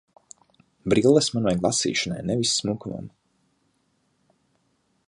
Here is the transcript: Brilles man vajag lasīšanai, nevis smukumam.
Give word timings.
Brilles 0.93 1.27
man 1.35 1.45
vajag 1.47 1.61
lasīšanai, 1.67 2.25
nevis 2.31 2.55
smukumam. 2.63 3.13